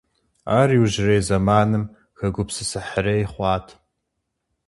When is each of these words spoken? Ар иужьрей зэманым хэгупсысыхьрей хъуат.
Ар 0.59 0.69
иужьрей 0.77 1.21
зэманым 1.27 1.83
хэгупсысыхьрей 2.17 3.23
хъуат. 3.31 3.67